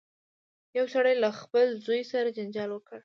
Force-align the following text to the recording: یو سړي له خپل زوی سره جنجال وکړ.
یو 0.77 0.85
سړي 0.93 1.13
له 1.23 1.29
خپل 1.41 1.67
زوی 1.85 2.01
سره 2.11 2.35
جنجال 2.37 2.69
وکړ. 2.73 2.99